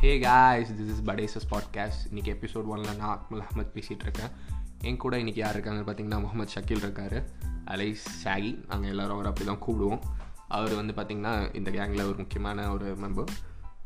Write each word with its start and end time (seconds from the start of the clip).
Hey 0.00 0.18
guys 0.18 0.70
this 0.70 0.88
is 0.88 1.02
படேசஸ் 1.04 1.52
podcast 1.52 2.04
இன்றைக்கி 2.10 2.30
episode 2.32 2.64
ஒனில் 2.72 2.96
நான் 2.96 3.18
அக்மல் 3.18 3.40
அஹமத் 3.40 3.70
பேசிகிட்டு 3.74 4.04
இருக்கேன். 4.06 4.30
என் 4.80 4.96
கூட 4.96 5.16
இன்றைக்கி 5.16 5.34
யார் 5.34 5.52
இருக்காங்க 5.52 5.92
பார்த்தீங்கன்னா 5.92 6.20
முகமது 6.20 6.52
ஷக்கீல் 6.52 6.76
இருக்கார். 6.76 7.24
அலை 7.64 7.98
ஷாகி. 8.24 8.66
நாங்கள் 8.66 8.90
எல்லோரும் 8.90 9.12
அவர் 9.12 9.26
அப்படி 9.26 9.46
தான் 9.46 9.62
கூப்பிடுவோம். 9.66 10.02
அவர் 10.48 10.74
வந்து 10.74 10.92
பார்த்திங்கன்னா 10.92 11.54
இந்த 11.54 11.70
கேங்கில் 11.70 12.06
ஒரு 12.06 12.14
முக்கியமான 12.16 12.72
ஒரு 12.72 12.96
மெம்பர் 13.02 13.32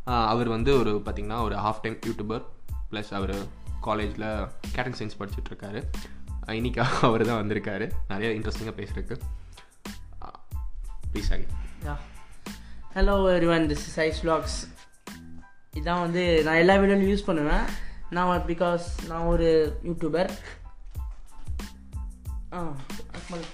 அவர் 0.04 0.48
வந்து 0.48 0.78
ஒரு 0.78 1.02
பார்த்திங்கன்னா 1.04 1.42
ஒரு 1.42 1.56
ஹாஃப் 1.56 1.80
டைம் 1.82 1.98
யூடியூபர் 2.06 2.42
ப்ளஸ் 2.90 3.14
அவர் 3.14 3.34
காலேஜில் 3.80 4.26
கேட்டன் 4.74 4.96
சயின்ஸ் 4.98 5.18
படிச்சுட்ருக்காரு 5.20 5.82
இன்றைக்கி 6.46 6.78
அவர் 7.02 7.26
தான் 7.26 7.42
வந்திருக்காரு. 7.44 7.90
நிறைய 8.08 8.40
இன்ட்ரெஸ்டிங்காக 8.40 8.76
பேசுகிறக்கு 8.82 9.18
ப்ளீஸ் 11.12 11.30
ஆகி 11.30 11.46
hello 12.94 13.14
every 13.34 13.48
one 13.56 13.66
this 13.66 13.84
is 13.88 14.00
ஐஸ் 14.00 14.26
vlogs. 14.26 14.54
இதான் 15.78 16.00
வந்து 16.00 16.22
நான் 16.44 16.60
எல்லா 16.62 16.74
வீடியோலையும் 16.74 17.12
யூஸ் 17.12 17.28
பண்ணுவேன். 17.28 17.66
நான் 18.10 18.46
பிகாஸ் 18.46 18.86
நான் 19.08 19.28
ஒரு 19.34 19.48
யூடியூபர் 19.84 20.30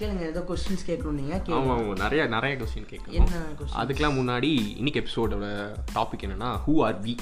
கேளுங்க 0.00 0.22
ஏதோ 0.28 0.40
கொஸ்டின்ஸ் 0.48 0.84
கேட்கணும் 0.86 1.18
நீங்கள் 1.18 1.42
ஆமாம் 1.56 1.78
ஆமாம் 1.78 2.00
நிறைய 2.02 2.26
நிறைய 2.26 2.52
கொஸ்டின் 2.60 2.88
கேட்கணும். 2.92 3.16
என்ன 3.18 3.42
கொஸ்டின் 3.58 3.78
அதுக்கெல்லாம் 3.80 4.18
முன்னாடி 4.20 4.50
இன்னைக்கு 4.76 5.02
எபிசோடோட 5.02 5.46
டாபிக் 5.94 6.24
என்னன்னா 6.26 6.50
ஹூ 6.66 6.74
ஆர் 6.86 7.02
வி 7.02 7.14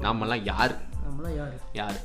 நாமெல்லாம் 0.00 0.44
யார்? 0.44 0.74
நம்மளாம் 1.06 1.36
யார்? 1.36 1.54
யார்? 1.72 1.98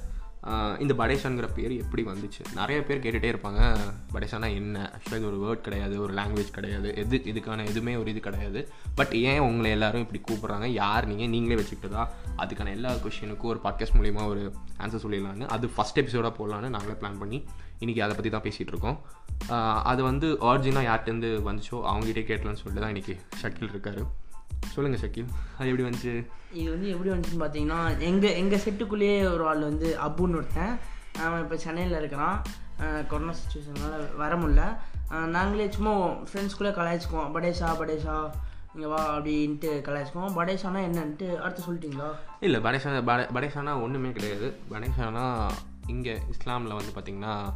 இந்த 0.83 0.93
படேஷாங்கிற 0.99 1.47
பேர் 1.55 1.73
எப்படி 1.81 2.03
வந்துச்சு? 2.09 2.41
நிறைய 2.59 2.77
பேர் 2.85 3.01
கேட்டுகிட்டே 3.01 3.31
இருப்பாங்க 3.31 3.59
படேஷானா 4.13 4.47
என்ன? 4.59 4.77
ஆக்சுவலாக 4.95 5.19
இது 5.21 5.27
ஒரு 5.31 5.39
வேர்ட் 5.43 5.65
கிடையாது 5.65 5.95
ஒரு 6.05 6.13
லாங்குவேஜ் 6.19 6.49
கிடையாது 6.57 6.89
எது 7.01 7.17
இதுக்கான 7.31 7.65
எதுவுமே 7.71 7.93
ஒரு 8.01 8.09
இது 8.13 8.21
கிடையாது. 8.27 8.61
பட் 8.99 9.13
ஏன் 9.31 9.43
உங்களை 9.47 9.71
எல்லாரும் 9.77 10.03
இப்படி 10.05 10.21
கூப்பிட்றாங்க? 10.29 10.69
யார் 10.81 11.07
நீங்கள் 11.11 11.31
நீங்களே 11.35 11.59
வச்சுக்கிட்டதா 11.59 12.05
அதுக்கான 12.43 12.73
எல்லா 12.77 12.93
கொஷினுக்கும் 13.05 13.51
ஒரு 13.53 13.61
பாட்காஸ்ட் 13.65 13.97
மூலிமா 13.99 14.23
ஒரு 14.33 14.43
ஆன்சர் 14.83 15.03
சொல்லிடலாங்க 15.05 15.47
அது 15.57 15.67
ஃபஸ்ட் 15.75 16.01
எபிசோடாக 16.03 16.33
போடலான்னு 16.39 16.73
நாங்களே 16.77 16.97
பிளான் 17.03 17.21
பண்ணி 17.23 17.39
இன்றைக்கி 17.83 18.01
அதை 18.05 18.15
பற்றி 18.15 18.31
தான் 18.33 18.45
பேசிகிட்டு 18.47 18.73
இருக்கோம் 18.75 18.97
அது 19.91 20.01
வந்து 20.09 20.27
ஆர்ஜினாக 20.49 20.87
யார்கிட்டேருந்து 20.89 21.31
வந்துச்சோ 21.49 21.77
அவங்ககிட்டே 21.91 22.25
கேட்டலான்னு 22.31 22.61
சொல்லிட்டு 22.63 22.83
தான் 22.85 22.93
இன்றைக்கி 22.95 23.15
ஷக்கில் 23.41 23.71
இருக்காரு. 23.73 24.03
சொல்லுங்கள் 24.65 25.09
ஷக்கில். 25.09 25.25
அது 25.59 25.69
எப்படி 25.69 25.89
வந்துச்சு? 25.89 26.27
இது 26.53 26.69
வந்து 26.69 26.89
எப்படி 26.89 27.09
வந்துச்சுன்னு 27.09 27.39
பார்த்தீங்கன்னா 27.39 27.97
எங்கள் 27.97 28.33
எங்கள் 28.33 28.59
செட்டுக்குள்ளேயே 28.59 29.33
ஒரு 29.33 29.47
ஆள் 29.47 29.59
வந்து 29.59 29.97
அப்புன்னு 30.05 30.35
ஒருத்தன். 30.35 30.79
அவன் 31.19 31.41
இப்போ 31.41 31.57
சென்னையில் 31.57 31.97
இருக்கிறான். 31.97 32.41
கொரோனா 33.07 33.33
சுச்சுவேஷனால 33.33 34.15
வர 34.17 34.35
முடியல. 34.35 34.77
அஹ் 35.13 35.25
நாங்களே 35.25 35.71
சும்மா 35.71 36.07
ஃப்ரெண்ட்ஸ்குள்ளே 36.07 36.71
கலாய்ச்சிக்குவோம். 36.73 37.31
படேஷா 37.33 37.75
படேஷா 37.75 38.31
இங்கே 38.75 38.87
வா 38.87 39.17
அப்படின்ட்டு 39.17 39.83
கலாய்ச்சிக்குவோம். 39.87 40.35
படேஷானா 40.37 40.79
என்னன்ட்டு 40.79 41.35
அடுத்து 41.35 41.73
சொல்லிட்டீங்களா? 41.73 42.15
இல்லை 42.39 42.59
படேஷா 42.59 43.03
பட 43.03 43.27
படேஷானா 43.33 43.81
ஒன்றுமே 43.81 44.11
கிடையாது. 44.11 44.55
படேஷானா 44.71 45.49
இங்கே 45.87 46.19
இஸ்லாமில் 46.29 46.73
வந்து 46.73 47.01
பார்த்திங்கன்னா 47.01 47.53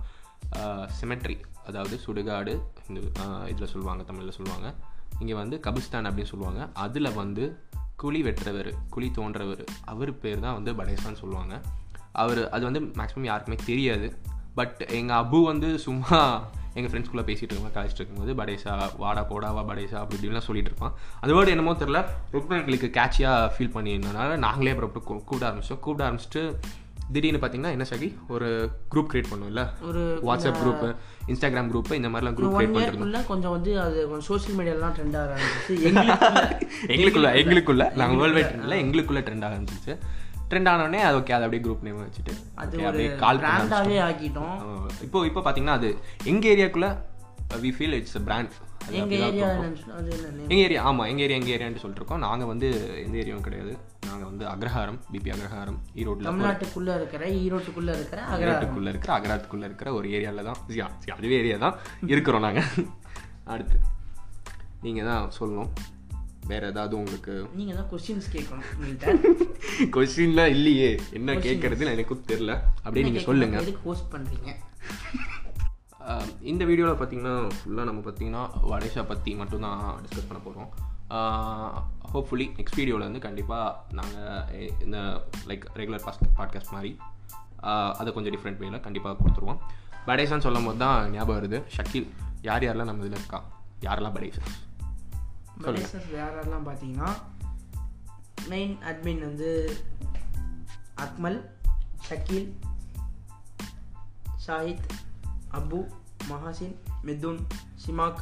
சிமெட்ரி 1.02 1.40
அதாவது 1.66 2.00
சுடுகாடு 2.08 2.60
இந்த 2.88 3.22
இதில் 3.50 3.68
சொல்லுவாங்க 3.68 4.04
தமிழில் 4.04 4.32
சொல்லுவாங்க. 4.32 4.74
இங்கே 5.20 5.34
வந்து 5.34 5.60
கபிஸ்தான் 5.68 6.08
அப்படின்னு 6.10 6.32
சொல்லுவாங்க. 6.34 6.70
அதில் 6.74 7.14
வந்து 7.14 7.60
குழி 7.96 8.24
வெட்டுறவர் 8.24 8.74
குழி 8.90 9.12
தோன்றவர் 9.12 9.64
அவர் 9.86 10.20
பேர் 10.20 10.40
தான் 10.40 10.54
வந்து 10.54 10.72
படேஷான்னு 10.74 11.22
சொல்லுவாங்க. 11.24 11.62
அவர் 12.12 12.50
அது 12.50 12.64
வந்து 12.64 12.80
மேக்ஸிமம் 12.80 13.30
யாருக்குமே 13.32 13.58
தெரியாது. 13.66 14.18
பட் 14.56 14.82
எங்கள் 14.90 15.18
அபு 15.18 15.44
வந்து 15.44 15.80
சும்மா 15.80 16.44
எங்கள் 16.74 16.92
ஃப்ரெண்ட்ஸ்குள்ளே 16.92 17.24
பேசிகிட்டு 17.28 17.54
இருக்காங்க 17.54 17.76
கழிச்சிட்டு 17.78 18.02
இருக்கும்போது 18.02 18.34
படேஷா 18.42 18.92
வாடா 18.98 19.22
போடாவா 19.22 19.62
படேஷா 19.70 19.94
அப்படி 19.94 20.28
இப்படிலாம் 20.28 20.48
சொல்லிட்டு 20.48 20.72
இருப்பான். 20.72 20.94
அது 21.22 21.32
வேர்டு 21.36 21.48
என்னமோ 21.48 21.74
தெரில 21.74 22.06
ரொம்ப 22.32 22.56
எங்களுக்கு 22.56 22.90
கேட்சியாக 23.00 23.52
ஃபீல் 23.56 23.76
பண்ணியிருந்தனால 23.76 24.38
நாங்களே 24.38 24.74
அப்புறம் 24.76 25.04
கூப்பிட 25.04 25.52
ஆரம்பிச்சோம். 25.52 25.80
கூப்பிட 25.80 26.04
ஆரம்பிச்சிட்டு 26.10 26.60
திடீர்னு 27.14 27.48
பார்த்தீங்கன்னா 27.48 27.72
என்ன 27.72 27.86
சகி 27.90 28.08
ஒரு 28.28 28.48
குரூப் 28.96 29.10
கிரியேட் 29.14 29.30
பண்ணுவோம்ல 29.32 29.64
ஒரு 29.82 30.02
வாட்ஸ்அப் 30.26 30.60
குரூப்பு 30.62 30.88
இன்ஸ்டாகிராம் 31.28 31.70
குரூப்பு 31.72 31.94
இந்த 31.94 32.10
மாதிரிலாம் 32.10 32.38
குரூப் 32.38 32.56
கிரியேட் 32.56 32.76
பண்ணிருந்தோம் 32.76 33.06
இயர்க்குள்ளே 33.06 33.26
கொஞ்சம் 33.28 33.52
வந்து 33.52 33.80
அது 33.80 34.10
கொஞ்சம் 34.10 34.28
சோஷியல் 34.30 34.58
மீடியாலாம் 34.60 34.96
ட்ரெண்ட் 34.98 35.18
ஆக 35.18 35.36
ஆரம்பிச்சிச்சு. 35.36 35.76
எங்களுக்குள்ள. 36.94 37.30
எங்களுக்குள்ள 37.42 37.94
நாங்கள் 37.94 38.18
வேர்ல்டு 38.18 38.38
வைட் 38.40 38.52
ட்ரெண்டில் 38.54 38.82
எங்களுக்குள்ள 38.84 39.22
ட்ரெண்ட் 39.28 39.46
ஆக 39.46 39.56
ஆரம்பிச்சிச்சு. 39.56 39.96
ட்ரெண்ட் 40.50 40.70
ஆனோடனே 40.72 41.00
அது 41.00 41.18
ஓகே 41.18 41.36
அதை 41.38 41.44
அப்படியே 41.44 41.64
குரூப் 41.64 41.82
நேம் 41.82 42.02
வச்சுட்டு. 42.02 42.34
அது 42.56 42.86
அப்படியே 42.86 43.16
கால் 43.16 43.40
பிராண்டாகவே 43.40 43.98
ஆக்கிட்டோம். 44.10 44.56
இப்போ 45.02 45.26
இப்போ 45.26 45.40
பார்த்தீங்கன்னா 45.40 45.78
அது 45.80 45.98
எங்கள் 46.24 46.56
ஏரியாக்குள்ள 46.56 46.98
வி 47.62 47.72
ஃபீல் 47.78 47.92
இட்ஸ் 47.92 48.18
பிராண்ட் 48.24 48.52
எங்கள் 48.90 49.20
ஏரியா? 49.20 49.48
எங்கள் 50.38 50.58
ஏரியா 50.58 50.84
ஆமாம் 50.84 51.08
எங்கள் 51.08 51.24
ஏரியா 51.24 51.40
எங்கள் 51.40 51.56
ஏரியான்னு 51.56 51.82
சொல்லிட்டு 51.84 51.96
இருக்கோம். 51.96 52.20
நாங்கள் 52.20 52.48
வந்து 52.48 52.68
எந்த 53.06 53.18
ஏரியாவும் 53.18 53.42
கிடையாது. 53.42 53.78
நாங்கள் 54.06 54.30
வந்து 54.30 54.46
அக்ரஹாரம் 54.52 55.00
பிபி 55.12 55.32
அக்ரஹாரம் 55.34 55.80
ஈரோட்டில் 55.96 56.28
தமிழ்நாட்டுக்குள்ளே 56.28 56.94
இருக்கிற 56.96 57.24
ஈரோட்டுக்குள்ளே 57.40 57.94
இருக்கிற 57.96 58.20
அகரா 58.28 58.46
ஈரோட்டுக்குள்ளே 58.46 58.92
இருக்கிற 58.92 59.14
அகராத்துக்குள்ளே 59.16 59.68
இருக்கிற 59.68 59.92
ஒரு 59.94 60.08
ஏரியாவில் 60.12 60.48
தான் 60.50 60.60
யா, 60.76 60.88
சி, 61.00 61.12
அதுவே 61.16 61.38
ஏரியா 61.42 61.58
தான் 61.60 61.78
இருக்கிறோம் 62.08 62.46
நாங்கள் 62.46 62.70
அடுத்து 63.48 63.78
நீங்கள் 64.84 65.10
தான் 65.10 65.28
சொல்லணும். 65.38 65.72
வேறு 66.50 66.66
ஏதாவது 66.68 66.94
உங்களுக்கு 66.98 67.36
நீங்கள் 67.56 67.78
தான் 67.78 67.88
கொஸ்டின்ஸ் 67.92 68.28
கேட்கணும் 68.34 68.68
கொஸ்டின்லாம் 69.96 70.52
இல்லையே. 70.56 70.90
என்ன 71.14 71.38
கேட்கறதுன்னு 71.46 71.96
எனக்கும் 71.96 72.26
தெரில 72.28 72.52
அப்படியே 72.84 73.06
நீங்கள் 73.08 73.28
சொல்லுங்கள் 73.28 73.72
ஹோஸ்ட் 73.86 74.12
பண்ணுறீங்க 74.14 74.52
இந்த 76.44 76.64
வீடியோவில் 76.66 76.98
பார்த்தீங்கன்னா 76.98 77.36
ஃபுல்லாக 77.56 77.88
நம்ம 77.88 78.02
பார்த்தீங்கன்னா 78.02 78.42
வடேஷா 78.72 79.04
பற்றி 79.06 79.32
மட்டும்தான் 79.36 79.80
டிஸ்கஸ் 80.04 80.28
பண்ண 80.28 80.42
போகிறோம் 80.42 80.70
ஹோப்ஃபுல்லி 82.16 82.48
நெக்ஸ்ட் 82.58 82.80
வீடியோவில் 82.80 83.06
வந்து 83.08 83.20
கண்டிப்பாக 83.20 83.70
நாங்கள் 83.92 84.78
இந்த 84.84 84.98
லைக் 85.48 85.66
ரெகுலர் 85.76 86.06
பாஸ்ட் 86.06 86.28
பாட்காஸ்ட் 86.38 86.72
மாதிரி 86.72 86.92
அதை 88.00 88.14
கொஞ்சம் 88.14 88.34
டிஃப்ரெண்ட் 88.36 88.62
வேல 88.64 88.80
கண்டிப்பாக 88.80 89.18
கொடுத்துருவோம். 89.24 89.60
படேஷான்னு 90.08 90.46
சொல்லும் 90.48 90.66
போது 90.66 90.78
தான் 90.78 91.12
ஞாபகம் 91.12 91.38
வருது. 91.38 91.60
ஷக்கீல் 91.78 92.08
யார் 92.42 92.64
யாரெல்லாம் 92.64 92.90
நம்ம 92.92 93.06
இதில் 93.06 93.20
இருக்கா? 93.20 93.40
யாரெல்லாம் 93.82 94.16
படேஷா 94.18 94.44
படேசஸ் 95.64 96.10
யார் 96.16 96.34
யாரெல்லாம் 96.36 96.66
பார்த்தீங்கன்னா 96.68 97.10
மெயின் 98.48 98.78
அட்மின் 98.84 99.20
வந்து 99.20 99.50
அக்மல் 101.04 101.40
ஷக்கீல் 102.10 102.48
ஷாஹித் 104.48 104.88
அபு 105.52 105.80
மஹாசின் 106.30 106.76
மிதுன் 107.02 107.42
சிமாக் 107.86 108.22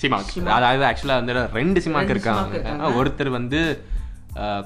சிமாக். 0.00 0.32
அதாவது 0.58 0.84
ஆக்சுவலாக 0.90 1.20
வந்து 1.20 1.34
ரெண்டு 1.58 1.80
சிமாக் 1.86 2.14
இருக்காங்க. 2.14 2.62
ஒருத்தர் 3.00 3.36
வந்து 3.38 3.60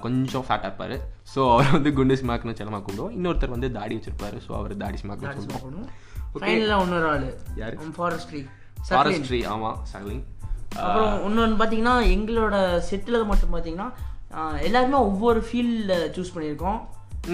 கொஞ்சம் 0.05 0.45
ஃபேட்டாக 0.47 0.69
இருப்பார். 0.69 0.95
ஸோ 1.33 1.41
அவர் 1.55 1.75
வந்து 1.77 1.91
குண்டு 1.99 2.15
சிமாக்னு 2.21 2.57
செல்லமாக 2.61 2.83
கூப்பிடுவோம் 2.85 3.13
இன்னொருத்தர் 3.17 3.55
வந்து 3.57 3.69
தாடி 3.79 3.97
வச்சிருப்பாரு. 3.99 4.39
ஸோ 4.47 4.51
அவர் 4.61 4.73
தாடி 4.83 4.99
சிமாக்னு 5.03 5.35
சொல்லுவோம் 5.39 5.89
ஃபைனலாக 6.43 6.85
இன்னொரு 6.87 7.07
ஆள். 7.13 7.27
யாரு? 7.61 7.77
ஃபாரஸ்ட்ரி 7.99 8.41
ஃபாரஸ்ட்ரி 8.89 9.41
ஆமாம் 9.53 9.79
சகலிங் 9.93 10.25
அப்புறம் 10.83 11.15
இன்னொன்று 11.29 11.57
பார்த்தீங்கன்னா 11.61 11.95
எங்களோட 12.15 12.57
செட்டில் 12.89 13.29
மட்டும் 13.31 13.53
பார்த்தீங்கன்னா 13.55 13.89
எல்லாருமே 14.67 14.99
ஒவ்வொரு 15.09 15.41
ஃபீல்டில் 15.47 16.11
சூஸ் 16.17 16.35
பண்ணியிருக்கோம். 16.35 16.81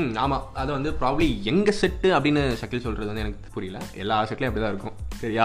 ம் 0.01 0.15
ஆமாம் 0.23 0.45
அது 0.61 0.71
வந்து 0.77 0.91
ப்ராப்ளி 1.01 1.27
எங்கள் 1.51 1.79
செட்டு 1.81 2.09
அப்படின்னு 2.17 2.43
ஷக்கில் 2.61 2.85
சொல்கிறது 2.87 3.11
வந்து 3.11 3.25
எனக்கு 3.25 3.53
புரியல. 3.57 3.81
எல்லா 4.05 4.17
செட்லையும் 4.29 4.51
அப்படி 4.51 4.65
தான் 4.65 4.75
இருக்கும். 4.75 4.97
சரியா 5.21 5.45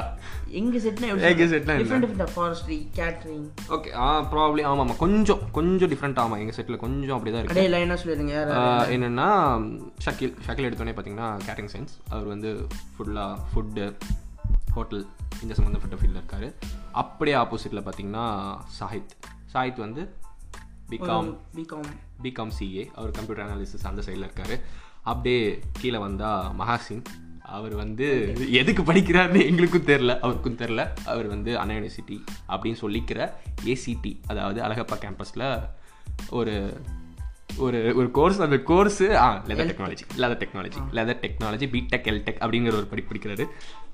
எங்கள் 0.52 0.82
செட்னா 0.82 1.08
எங்க 1.08 1.28
என்ன? 1.44 1.82
Different 1.82 2.06
different 2.06 2.34
forestry 2.34 2.78
catering 2.96 3.46
okay 3.70 3.90
ஆ 3.98 4.08
ப்ராப்ளி 4.32 4.62
ஆமாம் 4.64 4.80
ஆமாம் 4.80 4.98
கொஞ்சம் 4.98 5.52
கொஞ்சம் 5.52 5.92
டிஃப்ரெண்ட் 5.92 6.20
ஆமாம் 6.20 6.40
எங்கள் 6.40 6.56
செட்டில் 6.56 6.78
கொஞ்சம் 6.78 7.16
அப்படி 7.16 7.32
தான் 7.32 7.42
இருக்கு 7.42 7.98
சொல்லிடுங்க 7.98 8.34
யார் 8.34 8.52
ஆஹ் 8.56 8.88
என்னன்னா 8.90 9.28
ஷக்கில் 10.06 10.34
ஷக்கில் 10.48 10.68
எடுத்தோடனே 10.70 10.96
பார்த்தீங்கன்னா 10.96 11.30
கேட்டரிங் 11.40 11.72
சயின்ஸ் 11.72 11.96
அவர் 12.10 12.28
வந்து 12.28 12.52
ஃபுல்லாக 12.96 13.38
ஃபுட்டு 13.52 13.86
ஹோட்டல் 14.74 15.06
இந்த 15.42 15.54
சம்மந்தப்பட்ட 15.54 15.96
ஃபீல்டில் 15.96 16.20
இருக்கார். 16.20 16.48
அப்படியே 16.92 17.38
ஆப்போசிட்டில் 17.38 17.82
பார்த்தீங்கன்னா 17.82 18.26
சாஹித். 18.80 19.14
சாஹித் 19.54 19.78
வந்து 19.78 20.02
பிகாம் 20.90 21.30
பிகாம் 21.56 21.90
பிகாம் 22.24 22.54
சிஏ 22.60 22.84
அவர் 22.96 23.12
கம்ப்யூட்டர் 23.12 23.46
அனாலிசிஸ் 23.48 23.86
அந்த 23.86 24.02
சைடில் 24.02 24.28
இருக்கார். 24.28 24.56
அப்படியே 25.04 25.42
கீழே 25.80 25.98
வந்தால் 25.98 26.56
மகாசின் 26.56 27.04
அவர் 27.52 27.76
வந்து 27.76 28.08
எதுக்கு 28.52 28.84
படிக்கிறாருன்னு 28.84 29.46
எங்களுக்கும் 29.46 29.90
தெரில 29.92 30.20
அவருக்கும் 30.20 30.58
தெரில 30.58 30.88
அவர் 31.06 31.28
வந்து 31.28 31.60
அண்ணா 31.60 31.76
யூனிவர்சிட்டி 31.76 32.18
அப்படின்னு 32.50 32.82
சொல்லிக்கிற 32.82 33.30
ஏசிடி 33.66 34.14
அதாவது 34.28 34.62
அழகப்பா 34.62 34.98
கேம்பஸில் 35.04 35.48
ஒரு 36.30 36.56
ஒரு 37.58 37.80
ஒரு 37.96 38.12
கோர்ஸ் 38.12 38.38
அந்த 38.40 38.58
கோர்ஸு 38.70 39.08
ஆ 39.16 39.26
leather 39.48 39.70
technology 39.72 40.06
leather 40.18 40.42
technology 40.44 40.82
leather 40.98 41.22
technology 41.24 41.68
BTech 41.74 42.08
LTech 42.12 42.42
அப்படிங்கிற 42.44 42.74
ஒரு 42.74 42.88
படி 42.92 43.04
படிக்கிறாரு. 43.10 43.46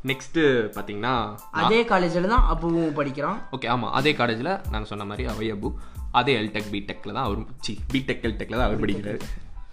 நெக்ஸ்ட்டு 0.06 0.44
பார்த்தீங்கன்னா 0.76 1.14
அதே 1.52 1.80
காலேஜில் 1.86 2.28
தான் 2.28 2.46
அப்புவும் 2.48 2.94
படிக்கிறான். 2.94 3.40
ஓகே 3.52 3.68
ஆமாம் 3.68 3.92
அதே 3.92 4.14
காலேஜில் 4.14 4.52
நாங்கள் 4.72 4.92
சொன்ன 4.92 5.06
மாதிரி 5.06 5.26
அவை 5.28 5.48
அபு. 5.54 5.72
அதே 6.12 6.36
எல்டெக் 6.42 6.72
பிடெக்கில் 6.72 7.18
தான் 7.18 7.24
அவர் 7.24 7.42
சி 7.60 7.74
பிடெக் 7.94 8.26
எல்டெக்கில் 8.28 8.60
தான் 8.60 8.68
அவர் 8.70 8.84
படிக்கிறாரு. 8.86 9.20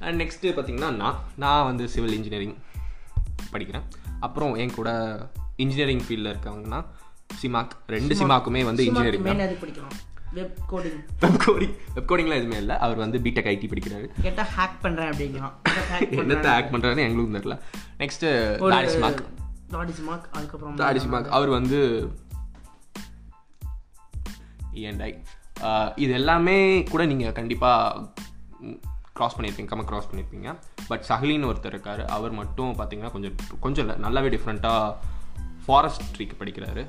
அண்ட் 0.00 0.20
நெக்ஸ்ட்டு 0.22 0.54
பார்த்தீங்கன்னா 0.56 0.90
நான் 1.02 1.18
நான் 1.36 1.64
வந்து 1.64 1.88
சிவில் 1.88 2.16
இன்ஜினியரிங் 2.20 2.56
படிக்கிறேன். 3.54 3.82
அப்புறம் 4.20 4.54
என் 4.54 4.74
கூட 4.74 5.18
இன்ஜினியரிங் 5.56 6.00
ஃபீல்டில் 6.00 6.34
இருக்கவங்கன்னா 6.34 6.84
சிமாக் 7.42 7.70
ரெண்டு 7.86 8.14
சிமாக்குமே 8.14 8.64
வந்து 8.64 8.84
engineering 8.84 9.22
web 9.22 10.58
coding 10.70 11.04
web 11.20 11.50
coding 11.50 11.74
web 11.94 12.12
கோடிங்லாம் 12.12 12.34
எதுவுமே 12.34 12.56
இல்லை. 12.56 12.76
அவர் 12.76 12.96
வந்து 12.96 13.18
பிடெக் 13.18 13.48
ஐடி 13.52 13.66
படிக்கிறாரு. 13.66 14.08
கேட்டால் 14.22 14.46
ஹேக் 14.46 14.84
பண்ணுறேன் 14.84 15.12
அப்படிங்கிறான். 15.12 15.52
ஹேக் 15.66 16.14
என்னத்தை 16.20 16.46
ஆக்ட் 16.46 16.74
பண்ணுறாருன்னு 16.74 17.08
எங்களுக்கும் 17.08 17.34
தெரியல. 17.34 17.60
நெக்ஸ்ட்டு 17.98 18.68
தாரிஸ் 18.68 18.96
மார்க் 18.96 19.22
தாடிஸ் 19.70 20.02
மார்க் 20.02 20.28
அதுக்கப்புறம் 20.32 20.74
தாரிஸ் 20.74 21.06
மார்க் 21.06 21.28
அவர் 21.28 21.48
வந்து 21.48 22.10
ஐ 24.98 25.22
இது 25.96 26.12
எல்லாமே 26.12 26.82
கூட 26.82 27.04
நீங்கள் 27.04 27.32
கண்டிப்பாக 27.32 28.12
க்ராஸ் 29.18 29.34
பண்ணியிருப்பீங்க 29.36 29.70
கம்ம 29.72 29.86
க்ராஸ் 29.90 30.08
பண்ணியிருப்பீங்க. 30.10 30.48
பட் 30.90 31.04
சஹலின்னு 31.10 31.50
ஒருத்தர் 31.50 31.74
இருக்கார் 31.74 32.02
அவர் 32.18 32.38
மட்டும் 32.40 32.72
பார்த்தீங்கன்னா 32.78 33.12
கொஞ்சம் 33.16 33.36
கொஞ்சம் 33.66 33.84
இல்லை 33.86 33.96
நல்லாவே 34.06 34.30
டிஃப்ரெண்ட்டாக 34.36 35.12
ஃபாரஸ்ட்ரிக்கு 35.66 36.40
படிக்கிறாரு. 36.40 36.82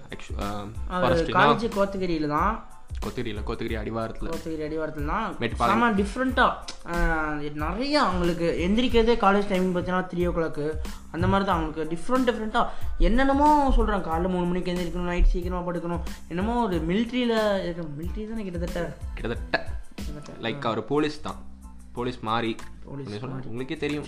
காலேஜ் 1.36 1.68
கோத்தகிரியில 1.76 2.30
தான். 2.38 2.56
கொத்தகிரியில் 3.04 3.46
கொத்தகிரி 3.48 3.76
அடிவாரத்தில். 3.82 4.30
கோத்தகிரி 4.34 4.64
அடிவாரத்தில் 4.68 5.10
தான். 5.14 5.30
செம்ம 5.70 5.88
டிஃப்ரெண்ட்டாக 6.00 7.54
நிறைய 7.64 7.96
அவங்களுக்கு 8.08 8.48
எந்திரிக்கிறதே 8.66 9.16
காலேஜ் 9.24 9.50
டைமிங் 9.52 9.74
பார்த்தீங்கன்னா 9.76 10.10
த்ரீ 10.12 10.22
ஓ 10.30 10.32
கிளாக்கு 10.38 10.66
அந்த 11.16 11.26
மாதிரி 11.32 11.46
தான் 11.48 11.58
அவங்களுக்கு 11.58 11.90
டிஃப்ரெண்ட் 11.94 12.28
டிஃப்ரெண்ட்டாக 12.30 13.02
என்னென்னமோ 13.08 13.50
சொல்கிறாங்க 13.78 14.06
காலைல 14.10 14.32
மூணு 14.36 14.46
மணிக்கு 14.52 14.72
எந்திரிக்கணும் 14.74 15.12
நைட் 15.14 15.34
சீக்கிரமாக 15.34 15.66
படுக்கணும். 15.70 16.04
என்னமோ 16.34 16.56
ஒரு 16.68 16.80
மிலிட்ரியில் 16.92 17.36
இருக்க 17.66 17.90
மிலிட்ரி 18.00 18.30
தானே 18.32 18.46
கிட்டத்தட்ட? 18.48 18.84
கிட்டத்தட்ட. 19.18 19.60
லைக் 20.48 20.68
அவர் 20.70 20.90
போலீஸ் 20.94 21.20
தான். 21.28 21.42
போலீஸ் 21.98 22.20
மாறி? 22.30 22.52
உங்களுக்கே 23.50 23.78
தெரியும். 23.84 24.06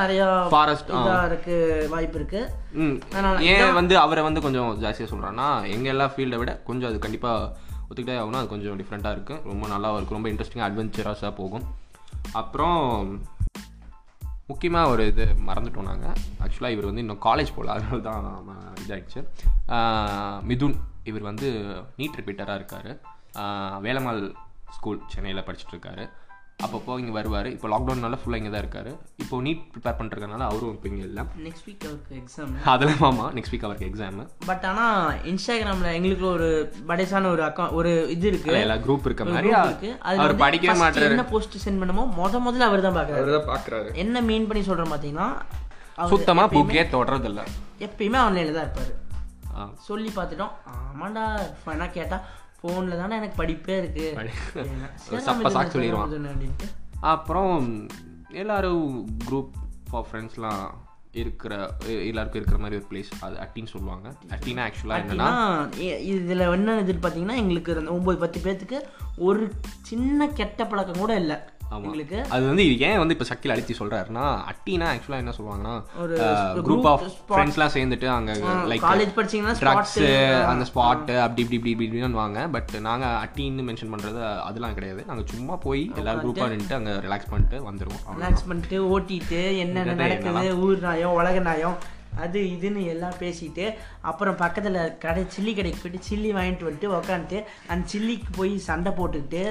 நிறையா 0.00 0.26
ஃபாரஸ்ட் 0.52 0.90
இருக்கு 1.30 1.56
வாய்ப்பு 1.94 2.18
இருக்கு. 2.20 2.40
ஏன் 3.52 3.76
வந்து 3.78 3.94
அவரை 4.04 4.24
வந்து 4.28 4.44
கொஞ்சம் 4.46 4.70
ஜாஸ்தியாக 4.84 5.10
சொல்கிறான்னா 5.12 5.48
எங்கள் 5.74 5.92
எல்லா 5.94 6.08
ஃபீல்டை 6.14 6.38
விட 6.42 6.54
கொஞ்சம் 6.68 6.90
அது 6.90 6.98
கண்டிப்பாக 7.06 7.64
ஒத்துக்கிட்டே 7.88 8.18
ஆகணும். 8.20 8.40
அது 8.42 8.52
கொஞ்சம் 8.54 8.78
டிஃப்ரெண்ட்டாக 8.82 9.16
இருக்குது 9.16 9.42
ரொம்ப 9.52 9.64
நல்லா 9.74 9.90
இருக்கும் 9.96 10.18
ரொம்ப 10.18 10.30
இன்ட்ரெஸ்டிங்காக 10.32 10.68
அட்வென்ச்சரஸாக 10.70 11.32
போகும். 11.40 11.66
அப்புறம் 12.40 12.80
முக்கியமாக 14.50 14.90
ஒரு 14.92 15.04
இது 15.12 15.24
மறந்துட்டோம் 15.46 15.88
நாங்கள் 15.90 16.18
ஆக்சுவலாக 16.44 16.74
இவர் 16.74 16.88
வந்து 16.88 17.02
இன்னும் 17.04 17.22
காலேஜ் 17.28 17.54
போகல 17.54 17.72
அதனால 17.76 17.98
தான் 18.08 18.26
இதாகிடுச்சு 18.82 19.20
மிதுன். 20.50 20.76
இவர் 21.10 21.28
வந்து 21.30 21.48
நீட் 21.98 22.18
ரிப்பீட்டராக 22.20 22.58
இருக்கார். 22.60 22.90
வேலம்மாள் 23.86 24.22
ஸ்கூல் 24.76 25.02
சென்னையில் 25.12 25.46
படிச்சுட்டு 25.48 25.74
இருக்காரு. 25.74 26.04
அப்பப்போ 26.64 26.92
இங்கே 27.00 27.12
வருவார். 27.16 27.48
இப்போ 27.54 27.66
லாக்டவுன்னால 27.72 28.16
ஃபுல்லாக 28.20 28.40
இங்கே 28.40 28.50
தான் 28.52 28.62
இருக்கார். 28.64 28.88
இப்போ 29.22 29.40
நீட் 29.46 29.64
ப்ரிப்பேர் 29.72 29.96
பண்ணுறதுனால 29.98 30.42
அவரும் 30.50 30.72
இப்போ 30.76 30.88
இங்கே 30.90 31.04
இல்லை. 31.08 31.22
நெக்ஸ்ட் 31.46 31.66
வீக் 31.68 31.84
அவருக்கு 31.88 32.14
எக்ஸாம் 32.20 32.54
அதெல்லாம் 32.72 33.02
ஆமாம் 33.08 33.32
நெக்ஸ்ட் 33.36 33.54
வீக் 33.54 33.66
அவருக்கு 33.68 33.88
எக்ஸாமு 33.90 34.24
பட் 34.50 34.64
ஆனால் 34.70 35.18
இன்ஸ்டாகிராமில் 35.32 35.90
எங்களுக்கு 35.98 36.26
ஒரு 36.36 36.48
படேஸான 36.90 37.30
ஒரு 37.34 37.44
அக்கௌண்ட் 37.48 37.74
ஒரு 37.80 37.92
இது 38.14 38.26
இருக்கு. 38.32 38.54
எல்லா 38.62 38.78
குரூப் 38.86 39.08
இருக்க 39.08 39.26
மாதிரி. 39.32 39.52
இருக்கு. 39.68 39.90
அவர் 40.12 40.34
படிக்கவே 40.44 40.72
first 40.72 40.84
மாட்டாரு 40.84 41.10
என்ன 41.16 41.26
போஸ்ட் 41.34 41.58
சென்ட் 41.66 41.82
பண்ணமோ 41.82 42.06
முத 42.20 42.40
முதல்ல 42.46 42.68
அவர் 42.70 42.86
தான் 42.88 42.98
பார்க்குறாரு 42.98 43.22
அவர் 43.24 43.36
தான் 43.38 43.50
பார்க்குறாரு 43.52 43.90
என்ன 44.04 44.22
மீன் 44.30 44.48
பண்ணி 44.50 44.64
சொல்கிறேன் 44.70 44.92
பார்த்தீங்கன்னா 44.94 45.28
சுத்தமாக 46.14 46.48
புக்கே 46.56 46.86
தொடறதில்ல. 46.96 47.42
எப்பயுமே 47.88 48.18
ஆன்லைனில் 48.24 48.56
தான் 48.58 48.66
இருப்பார். 48.66 48.94
சொல்லி 49.88 50.10
பார்த்துட்டோம். 50.16 50.54
ஆமாண்டா 50.88 51.22
ஃபைனாக 51.60 51.90
கேட்டால் 51.98 52.24
ஃபோனில் 52.62 52.96
தானே 52.96 53.16
எனக்கு 53.16 53.42
படிப்பே 53.42 53.78
இருக்கு. 53.78 54.12
அப்படின்னா, 54.54 54.94
சரி, 54.94 55.24
சப்ப 55.24 55.46
சாக்கு 55.46 55.70
சொல்லிடுவான். 55.70 56.50
அப்புறம் 57.00 57.86
எல்லாரும் 58.30 59.18
குரூப் 59.30 59.48
ஃபார் 59.90 60.06
ஃப்ரெண்ட்ஸ்லாம் 60.12 60.70
இருக்கிற 61.12 61.76
எல்லாருக்கும் 61.86 62.42
இருக்கிற 62.42 62.58
மாதிரி 62.58 62.82
ஒரு 62.82 62.86
பிளேஸ் 62.90 63.12
அது 63.20 63.36
அட்டின்னு 63.36 63.66
சொல்லுவாங்க. 63.66 64.08
அட்டினா 64.28 64.68
ஆக்சுவலாக 64.68 64.88
என்னன்னா 64.88 65.30
இதுல 66.12 66.50
என்ன 66.50 66.78
இது 66.78 66.92
பார்த்தீங்கன்னா 66.92 67.34
எங்களுக்கு 67.34 67.78
அந்த 67.78 67.92
ஒன்பது 67.92 68.18
பத்து 68.18 68.40
பேர்த்துக்கு 68.40 68.80
ஒரு 69.16 69.52
சின்ன 69.82 70.28
கெட்ட 70.28 70.66
பழக்கம் 70.66 70.98
கூட 70.98 71.16
இல்லை. 71.16 71.36
எங்களுக்கு? 71.76 72.18
அது 72.34 72.42
வந்து 72.46 72.64
இது 72.66 72.84
ஏன் 72.86 73.00
வந்து 73.00 73.14
இப்போ 73.14 73.26
சக்கில் 73.30 73.52
அடித்து 73.54 73.74
சொல்கிறாருன்னா 73.78 74.24
அட்டினா 74.50 74.86
ஆக்சுவலாக 74.92 75.22
என்ன 75.22 75.32
சொல்லுவாங்கன்னா 75.38 75.74
ஒரு 76.02 76.16
குரூப் 76.68 76.86
ஆஃப் 76.90 77.04
ஃப்ரெண்ட்ஸ்லாம் 77.28 77.74
சேர்ந்துட்டு 77.74 78.08
அங்கே 78.14 78.34
லைக் 78.70 78.84
காலேஜ் 78.86 79.16
படிச்சீங்கன்னா 79.16 79.54
ட்ரக்ஸு 79.62 80.06
அந்த 80.52 80.66
ஸ்பாட்டு 80.70 81.16
அப்படி 81.24 81.42
இப்படி 81.44 81.58
இப்படி 81.58 81.72
இப்படி 81.74 81.88
இப்படின்னு 81.88 82.20
வாங்க. 82.22 82.40
பட் 82.48 82.72
நாங்கள் 82.88 83.16
அட்டின்னு 83.24 83.66
மென்ஷன் 83.68 83.92
பண்ணுறது 83.94 84.20
அதெல்லாம் 84.48 84.76
கிடையாது. 84.78 85.02
நாங்கள் 85.08 85.28
சும்மா 85.32 85.56
போய் 85.66 85.82
எல்லாரும் 85.96 86.22
குரூப்பாக 86.24 86.50
நின்றுட்டு 86.52 86.78
அங்கே 86.78 86.94
ரிலாக்ஸ் 87.06 87.30
பண்ணிட்டு 87.30 87.58
வந்துடுவோம். 87.68 88.04
ரிலாக்ஸ் 88.18 88.48
பண்ணிட்டு 88.48 88.78
ஓட்டிட்டு 88.94 89.42
என்னென்ன 89.64 89.98
நடக்குது 90.02 90.54
ஊர் 90.66 90.80
நாயம் 90.88 91.16
உலக 91.20 91.40
நாயம் 91.50 91.76
அது 92.24 92.40
இதுன்னு 92.52 92.82
எல்லாம் 92.90 93.16
பேசிட்டு 93.20 93.64
அப்புறம் 94.00 94.36
பக்கத்தில் 94.36 94.78
கடை 94.98 95.24
சில்லி 95.34 95.52
கடைக்கு 95.54 95.80
போயிட்டு 95.80 96.06
சில்லி 96.08 96.30
வாங்கிட்டு 96.36 96.66
வந்துட்டு 96.68 96.92
உக்காந்துட்டு 96.96 97.38
அந்த 97.68 97.84
சில்லிக்கு 97.92 98.30
போய் 98.36 98.54
சண்டை 98.68 98.92
போட்டுக்கிட்டு 98.92 99.42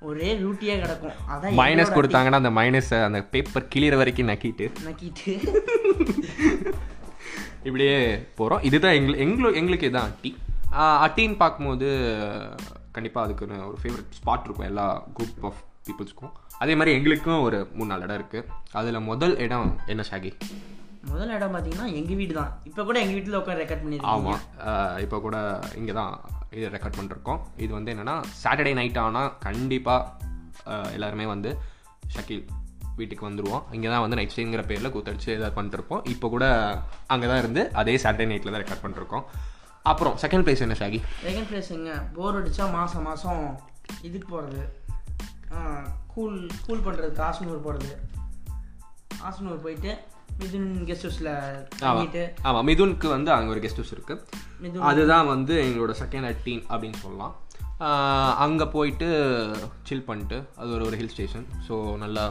ஒரே 0.00 0.34
ரூட்டியாக 0.34 0.80
கிடக்கும். 0.80 1.28
அதான் 1.28 1.56
மைனஸ் 1.56 1.94
கொடுத்தாங்கன்னா 1.94 2.32
அந்த 2.32 2.50
மைனஸை 2.50 3.04
அந்த 3.04 3.24
பேப்பர் 3.24 3.68
கிளியற 3.74 3.96
வரைக்கும் 3.96 4.28
நக்கிட்டு. 4.28 4.70
நக்கிட்டு. 4.84 5.34
இப்படியே 7.64 8.24
போகிறோம் 8.34 8.62
இதுதான் 8.62 8.92
எங்களுக்கு 8.92 9.22
எங்களுக்கு 9.22 9.58
எங்களுக்கு 9.58 9.90
இதான் 9.90 9.94
அட்டி. 9.94 10.36
அட்டின்னு 10.72 11.36
பார்க்கும்போது 11.36 11.86
கண்டிப்பாக 12.92 13.26
அதுக்குன்னு 13.26 13.66
ஒரு 13.66 13.76
ஃபேவரட் 13.82 14.18
ஸ்பாட் 14.18 14.44
இருக்கும். 14.44 14.66
எல்லா 14.66 15.06
குரூப் 15.18 15.42
ஆஃப் 15.42 15.64
பீப்புள்ஸ்க்கும் 15.86 16.32
அதே 16.58 16.74
மாதிரி 16.74 16.96
எங்களுக்கும் 16.96 17.40
ஒரு 17.40 17.68
மூணு 17.72 17.86
நாலு 17.86 18.02
இடம் 18.02 18.22
இருக்குது 18.22 18.46
அதில் 18.72 19.00
முதல் 19.00 19.38
இடம் 19.38 19.80
என்ன 19.86 20.04
ஷாகி? 20.10 20.32
முதல் 21.16 21.34
இடம் 21.36 21.52
பார்த்தீங்கன்னா 21.54 21.86
எங்கள் 21.98 22.18
வீடு 22.20 22.32
தான். 22.38 22.50
இப்போ 22.68 22.82
கூட 22.88 22.96
எங்கள் 23.02 23.16
வீட்டில் 23.16 23.36
உட்காந்து 23.38 23.62
ரெக்கார்ட் 23.62 23.84
பண்ணியிருக்கோம் 23.84 24.14
ஆமாம் 24.16 24.40
இப்போ 25.04 25.16
கூட 25.26 25.36
இங்கே 25.80 25.94
தான் 25.98 26.12
இது 26.56 26.66
ரெக்கார்ட் 26.74 26.98
பண்ணிருக்கோம். 26.98 27.40
இது 27.64 27.70
வந்து 27.76 27.90
என்னென்னா 27.94 28.14
சாட்டர்டே 28.42 28.72
நைட் 28.78 28.98
ஆனால் 29.02 29.30
கண்டிப்பாக 29.46 30.92
எல்லாருமே 30.96 31.26
வந்து 31.32 31.50
ஷக்கீல் 32.14 32.44
வீட்டுக்கு 32.98 33.26
வந்துடுவோம் 33.28 33.64
இங்கே 33.76 33.88
தான் 33.92 34.02
வந்து 34.04 34.18
நைட் 34.18 34.32
ஸ்டேங்கிற 34.34 34.62
பேரில் 34.70 34.92
கூத்தடிச்சு 34.94 35.30
ஏதாவது 35.36 35.56
பண்ணிட்டுருப்போம் 35.56 36.02
இப்போ 36.12 36.26
கூட 36.34 36.44
அங்கே 37.14 37.26
தான் 37.30 37.40
இருந்து 37.42 37.62
அதே 37.82 37.94
சாட்டர்டே 38.04 38.28
நைட்டில் 38.32 38.52
தான் 38.54 38.62
ரெக்கார்ட் 38.64 38.84
பண்ணிருக்கோம். 38.84 39.24
அப்புறம் 39.84 40.14
செகண்ட் 40.22 40.44
பிளேஸ் 40.46 40.62
என்ன 40.66 40.76
ஷாகி? 40.80 41.00
செகண்ட் 41.26 41.48
பிளேஸ் 41.50 41.70
எங்க? 41.76 41.90
போர் 42.16 42.38
அடிச்சா 42.40 42.66
மாதம் 42.76 43.06
மாதம் 43.08 43.42
இதுக்கு 44.08 44.28
போகிறது 44.34 44.62
கூல் 46.14 46.38
கூல் 46.66 46.84
பண்ணுறதுக்கு 46.86 47.24
ஆசனூர் 47.30 47.64
போகிறது 47.66 47.90
ஆசனூர் 49.28 49.64
போயிட்டு 49.66 49.92
மிதுன் 50.40 50.68
கெஸ்ட் 50.88 51.06
ஹவுஸில் 51.06 51.30
தங்கிட்டு 51.82 52.22
ஆமாம் 52.48 52.66
மிதுனுக்கு 52.68 53.08
வந்து 53.16 53.30
அங்கே 53.36 53.52
ஒரு 53.54 53.62
கெஸ்ட் 53.64 53.80
ஹவுஸ் 53.80 53.94
இருக்குது 53.96 54.82
அதுதான் 54.90 55.30
வந்து 55.34 55.54
எங்களோட 55.66 55.94
செகண்ட் 56.02 56.28
அட்டீன் 56.30 56.62
அப்படின்னு 56.72 56.98
சொல்லலாம். 57.04 57.34
அங்கே 58.44 58.66
போயிட்டு 58.74 59.08
சில் 59.88 60.06
பண்ணிட்டு 60.10 60.38
அது 60.60 60.68
ஒரு 60.76 60.84
ஒரு 60.88 60.98
ஹில் 61.00 61.12
ஸ்டேஷன் 61.14 61.46
ஸோ 61.68 61.74
நல்லா 62.04 62.24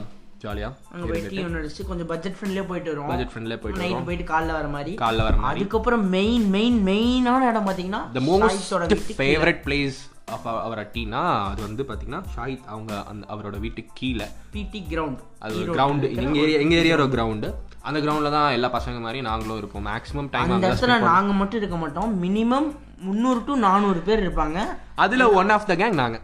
ஜாலியாக 0.44 0.74
அங்கே 0.94 1.06
போய் 1.12 1.22
டீ 1.34 1.38
ஒன்று 1.46 1.60
அடிச்சு 1.62 1.84
கொஞ்சம் 1.90 2.10
பட்ஜெட் 2.12 2.36
ஃப்ரெண்ட்லியாக 2.38 2.68
போயிட்டு 2.72 2.92
வருவோம். 2.92 3.12
பட்ஜெட் 3.12 3.32
ஃப்ரெண்ட்லேயே 3.34 3.60
போயிட்டு 3.64 3.82
நைட் 3.84 4.08
போயிட்டு 4.10 4.26
காலைல 4.34 4.52
வர 4.60 4.68
மாதிரி. 4.76 4.94
காலைல 5.04 5.24
வர 5.28 5.38
மாதிரி. 5.44 5.60
அதுக்கப்புறம் 5.62 6.04
மெயின் 6.18 6.46
மெயின் 6.58 6.80
மெயினான 6.90 7.48
இடம் 7.52 7.68
பார்த்தீங்கன்னா 7.70 8.02
the 8.18 8.24
most 8.32 9.18
favourite 9.22 9.62
place 9.68 10.00
of 10.34 10.48
அவர் 10.48 10.80
அட்டினா 10.84 11.20
அது 11.50 11.62
வந்து 11.62 11.84
பார்த்தீங்கன்னா 11.84 12.22
ஷாஹித் 12.36 12.70
அவங்க 12.74 12.94
அந்த 13.12 13.24
அவரோட 13.34 13.58
வீட்டுக்கு 13.66 13.92
கீழே. 13.94 14.28
பிடி 14.54 14.80
கிரவுண்ட் 14.92 15.22
அது 15.40 15.60
ஒரு 15.62 15.74
கிரவுண்டு 15.78 16.08
எங்கள் 16.22 16.42
ஏரியா 16.44 16.60
எங்கள் 16.64 16.80
ஏரியா 16.80 16.96
ஒரு 16.98 17.08
கிரவுண்டு 17.16 17.50
அந்த 17.88 17.98
கிரவுண்டில் 18.00 18.36
தான் 18.36 18.52
எல்லா 18.52 18.70
பசங்க 18.78 19.00
மாதிரி 19.00 19.20
நாங்களும் 19.28 19.58
இருப்போம். 19.58 19.86
மேக்ஸிமம் 19.92 20.30
டைம் 20.30 20.54
அந்த 20.56 20.70
இடத்துல 20.70 20.98
நாங்க 21.12 21.34
மட்டும் 21.40 21.60
இருக்க 21.62 21.78
மாட்டோம். 21.78 22.14
மினிமம் 22.24 22.70
முந்நூறு 23.08 23.42
டு 23.48 23.56
நானூறு 23.66 24.00
பேர் 24.00 24.24
இருப்பாங்க. 24.26 24.60
அதில் 24.96 25.26
ஒன் 25.40 25.54
ஆஃப் 25.56 25.68
த 25.72 25.76
கேங் 25.76 26.00
நாங்கள் 26.02 26.24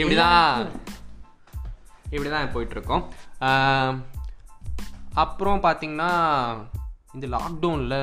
இப்படிதான். 0.00 0.70
இப்படிதான் 2.14 2.52
போயிட்டு 2.54 2.74
இருக்கோம் 2.76 3.04
ஆம், 3.48 3.96
அப்புறம் 5.24 5.62
பார்த்தீங்கன்னா 5.62 6.10
இந்த 7.14 7.26
லாக்டவுனில் 7.36 7.98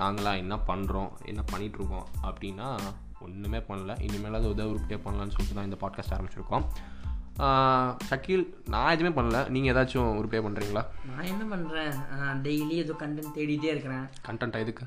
நாங்களாம் 0.00 0.40
என்ன 0.42 0.54
பண்ணுறோம் 0.68 1.10
என்ன 1.24 1.42
பண்ணிட்டு 1.50 1.78
இருக்கோம் 1.80 2.06
அப்படின்னா 2.28 2.68
ஒன்றுமே 3.26 3.62
பண்ணல. 3.70 3.94
இனிமேல் 4.08 4.38
அது 4.40 4.52
உதவி 4.54 4.70
உருப்படியாக 4.74 5.04
பண்ணலான்னு 5.06 5.34
சொல்லிட்டு 5.36 5.58
தான் 5.60 5.70
இந்த 5.70 5.80
பாட்காஸ்ட் 5.84 6.16
ஆரம்பிச்சிருக்கோம். 6.16 6.66
ஷக்கீல் 8.10 8.44
நான் 8.72 8.92
எதுவுமே 8.92 9.14
பண்ணல. 9.16 9.38
நீங்கள் 9.54 9.72
ஏதாச்சும் 9.72 10.14
உருப்படியாக 10.18 10.46
பண்ணுறீங்களா 10.46 10.82
நான் 11.08 11.30
என்ன 11.32 11.42
பண்றேன்? 11.54 11.96
டெய்லி 12.46 12.76
ஏதோ 12.84 12.94
கண்டென்ட் 13.02 13.34
தேடிட்டே 13.38 13.72
இருக்கிறேன். 13.74 14.06
கண்டென்ட் 14.28 14.62
எதுக்கு? 14.64 14.86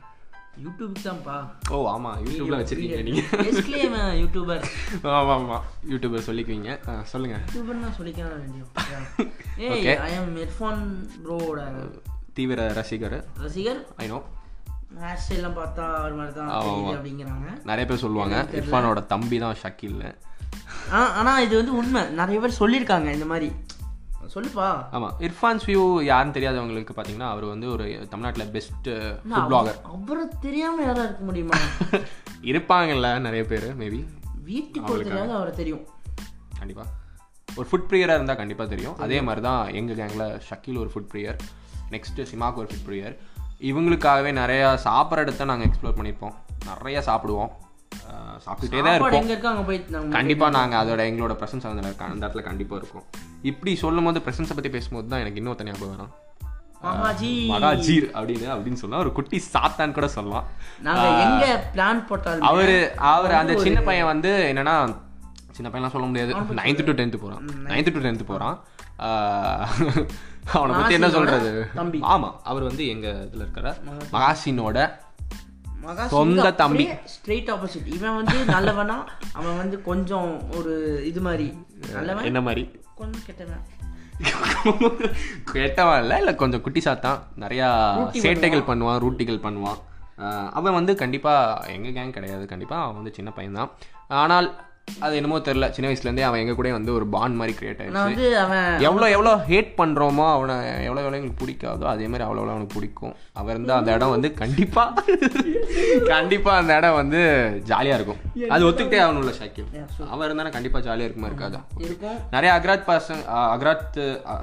யூடியூபுக்கு 0.63 1.03
தான்ப்பா. 1.03 1.35
ஓ 1.75 1.75
ஆமாம் 1.91 2.17
யூடியூப்ல 2.23 2.57
வச்சுருக்கீங்க 2.61 3.03
நீங்கள் 3.09 4.17
யூடியூபர் 4.21 4.63
ஆமாம் 5.17 5.43
ஆமாம் 5.43 5.67
யூடியூபர் 5.91 6.27
சொல்லிக்குவீங்க. 6.29 6.71
சொல்லுங்கள் 7.11 7.43
யூடியூபர் 7.45 7.81
நான் 7.83 7.97
சொல்லிக்க 7.99 8.23
வேண்டியும் 8.31 9.29
ஏய் 9.67 9.87
ஐ 10.07 10.11
எம் 10.19 10.33
இர்ஃபான் 10.45 10.83
ப்ரோவோட 11.25 11.61
தீவிர 12.39 12.65
ரசிகர். 12.79 13.19
ரசிகர்? 13.45 13.79
ஐ 14.03 14.07
நோ 14.13 14.19
ஹேர் 14.89 15.19
ஸ்டைல்லாம் 15.23 15.57
பார்த்தா 15.57 15.83
ஒரு 16.03 16.13
மாதிரி 16.13 16.33
தான் 16.35 16.49
அப்படிங்கிறாங்க. 16.91 17.49
நிறைய 17.63 17.85
பேர் 17.87 18.03
சொல்லுவாங்க 18.03 18.37
இர்ஃபானோட 18.51 19.05
தம்பி 19.05 19.39
தான் 19.39 19.55
ஷக்கீல் 19.63 19.99
ஆ 20.93 20.99
ஆனா 21.11 21.39
இது 21.39 21.55
வந்து 21.57 21.75
உண்மை. 21.75 22.01
நிறைய 22.11 22.37
பேர் 22.39 22.59
சொல்லியிருக்காங்க 22.59 23.09
இந்த 23.11 23.25
மாதிரி. 23.25 23.49
சொல்லுப்பா. 24.35 24.65
ஆமாம் 24.91 25.13
இர்ஃபான்ஸ் 25.19 25.63
வியூ 25.65 26.03
யாருன்னு 26.03 26.33
தெரியாதவங்களுக்கு 26.33 26.93
பார்த்தீங்கன்னா 26.95 27.29
அவர் 27.29 27.45
வந்து 27.45 27.71
ஒரு 27.71 28.07
தமிழ்நாட்டில் 28.09 28.51
பெஸ்ட் 28.51 28.89
பிளாகர் 29.47 29.79
அவரை 29.91 30.27
தெரியாம 30.41 30.83
யாரா 30.83 31.03
இருக்க 31.03 31.23
முடியுமா? 31.23 31.57
இருப்பாங்கல்ல 32.51 33.19
நிறைய 33.19 33.45
பேர் 33.45 33.67
மேபி 33.79 34.01
வீட்டுக்கு 34.43 34.93
ஒருத்தராவது 34.95 35.33
அவரை 35.33 35.53
தெரியும். 35.53 35.85
கண்டிப்பாக 36.59 36.89
ஒரு 37.47 37.67
ஃபுட் 37.71 37.87
ப்ரியராக 37.89 38.13
இருந்தால் 38.13 38.35
கண்டிப்பாக 38.35 38.69
தெரியும். 38.69 38.97
அதே 38.97 39.21
மாதிரி 39.21 39.41
தான் 39.41 39.73
எங்கள் 39.73 39.95
கேங்கில் 39.95 40.39
ஷக்கீல் 40.49 40.77
ஒரு 40.77 40.91
ஃபுட் 40.95 41.09
ப்ரியர் 41.13 41.37
நெக்ஸ்ட்டு 41.91 42.27
சிமாக் 42.31 42.55
ஒரு 42.55 42.67
ஃபுட் 42.67 42.87
ப்ரியர் 42.87 43.15
இவங்களுக்காகவே 43.67 44.31
நிறையா 44.41 44.67
சாப்பிட்ற 44.87 45.25
இடத்த 45.25 45.45
நாங்கள் 45.49 45.67
எக்ஸ்ப்ளோர் 45.69 45.97
பண்ணியிருப்போம். 45.97 46.35
நிறைய 46.69 46.99
சாப்பிடுவோம். 47.07 47.51
சாப்பிட்டுட்டே 48.45 48.81
தான் 48.85 48.95
இருப்போம். 48.97 50.11
கண்டிப்பாக 50.17 50.51
நாங்கள் 50.57 50.79
அதோட 50.81 51.01
எங்களோட 51.09 51.33
ப்ரெசன்ஸ் 51.39 51.67
அந்த 51.69 52.05
அந்த 52.07 52.23
இடத்துல 52.25 52.43
கண்டிப்பாக 52.49 52.81
இருக்கும். 52.81 53.05
இப்படி 53.51 53.71
சொல்லும் 53.83 54.07
போது 54.07 54.21
ப்ரெசன்ஸை 54.25 54.55
பற்றி 54.57 54.71
பேசும்போது 54.75 55.09
தான் 55.11 55.23
எனக்கு 55.23 55.41
இன்னொருத்த 55.41 55.67
ஞாபகம் 55.69 55.93
வரும் 55.95 56.15
மகாஜி. 56.87 57.31
மகாஜீர் 57.53 58.07
அப்படின்னு 58.19 58.47
அப்படின்னு 58.55 58.79
சொல்லலாம். 58.81 59.03
ஒரு 59.05 59.11
குட்டி 59.17 59.37
சாத்தான் 59.53 59.95
கூட 59.97 60.07
சொல்லலாம். 60.15 60.45
எங்க 61.23 61.45
பிளான் 61.73 62.01
போட்டாலும் 62.09 62.47
அவரு 62.51 62.77
அவர் 63.13 63.39
அந்த 63.41 63.55
சின்ன 63.65 63.79
பையன் 63.89 64.09
வந்து 64.13 64.31
என்னன்னா 64.51 64.75
சின்ன 65.57 65.69
பையன்லாம் 65.71 65.95
சொல்ல 65.95 66.07
முடியாது. 66.09 66.31
நைன்த்து 66.61 66.85
டு 66.89 66.97
டென்த்து 66.99 67.21
போறான். 67.23 67.43
நைன்த்து 67.71 67.93
டு 67.95 68.03
டென்த்து 68.07 68.25
போறான். 68.31 68.57
அவனை 70.53 70.75
பத்தி 70.75 70.93
என்ன 70.93 71.09
சொல்றது? 71.09 71.67
தம்பி. 71.75 71.99
ஆமா 71.99 72.29
அவர் 72.43 72.63
வந்து 72.63 72.87
எங்க 72.87 73.07
இதுல 73.07 73.35
இருக்கிற 73.35 73.75
மகாசினோட 74.11 74.91
சொந்த 76.07 76.51
தம்பி. 76.51 76.87
ஸ்ட்ரெயிட் 76.87 77.49
ஆப்போசிட் 77.53 77.93
இவன் 77.93 78.15
வந்து 78.15 78.45
நல்லவனா? 78.45 79.05
அவன் 79.33 79.57
வந்து 79.57 79.81
கொஞ்சம் 79.81 80.51
ஒரு 80.51 81.03
இது 81.05 81.21
மாதிரி. 81.21 81.65
நல்லவன்? 81.91 82.23
என்ன 82.23 82.41
மாதிரி? 82.41 82.71
கொஞ்சம் 82.95 83.21
கெட்டவன். 83.25 83.65
கேட்டவன் 85.53 85.99
இல்லை 85.99 86.17
இல்லை 86.17 86.35
கொஞ்சம் 86.35 86.61
குட்டி 86.61 86.81
சாத்தான். 86.85 87.19
நிறையா 87.39 87.67
சேட்டைகள் 88.25 88.67
பண்ணுவான். 88.69 88.99
ரூட்டிகள் 89.05 89.43
பண்ணுவான். 89.45 89.79
அவன் 90.51 90.73
வந்து 90.73 90.95
கண்டிப்பாக 90.95 91.71
எங்கள் 91.71 91.93
கேங் 91.93 92.09
கிடையாது. 92.09 92.45
கண்டிப்பாக 92.45 92.83
அவன் 92.83 92.95
வந்து 92.95 93.13
சின்ன 93.13 93.31
பையன் 93.31 93.53
தான் 93.53 93.71
ஆனால் 94.07 94.55
அது 95.05 95.17
என்னமோ 95.19 95.37
தெரில 95.47 95.67
சின்ன 95.75 95.87
வயசுலேருந்தே 95.89 96.25
அவன் 96.27 96.41
எங்கள் 96.43 96.57
கூட 96.59 96.71
வந்து 96.77 96.91
ஒரு 96.97 97.05
பாண்ட் 97.15 97.37
மாதிரி 97.39 97.53
கிரியேட் 97.59 97.81
ஆயிடுச்சு. 97.81 97.97
நான் 97.97 98.09
வந்து 98.09 98.27
அவன் 98.43 98.83
எவ்வளோ 98.87 99.09
எவ்வளோ 99.15 99.33
ஹேட் 99.49 99.71
பண்ணுறோமோ 99.81 100.25
அவனை 100.35 100.55
எவ்வளோ 100.87 101.01
எவ்வளோ 101.03 101.17
எங்களுக்கு 101.19 101.41
பிடிக்காதோ 101.43 101.87
அதே 101.93 102.07
மாதிரி 102.11 102.25
அவ்வளோ 102.27 102.41
எவ்வளோ 102.41 102.53
அவனுக்கு 102.55 102.77
பிடிக்கும். 102.77 103.15
அவர் 103.39 103.55
இருந்தால் 103.55 103.81
அந்த 103.81 103.91
இடம் 103.97 104.15
வந்து 104.15 104.31
கண்டிப்பாக 104.41 105.05
கண்டிப்பாக 106.13 106.59
அந்த 106.61 106.71
இடம் 106.79 106.97
வந்து 107.01 107.19
ஜாலியாக 107.71 107.97
இருக்கும். 107.99 108.19
அது 108.55 108.67
ஒத்துக்கிட்டே 108.69 109.01
ஆகணும்ல 109.05 109.33
ஷாக்கில் 109.39 109.69
அவன் 110.11 110.25
இருந்தானா 110.27 110.53
கண்டிப்பாக 110.57 110.83
ஜாலியாக 110.87 111.07
இருக்குமா 111.09 111.29
இருக்காதா. 111.31 111.61
நிறைய 112.35 112.51
அக்ராத் 112.57 112.87
பர்சன் 112.89 113.23
அக்ராத் 113.53 113.99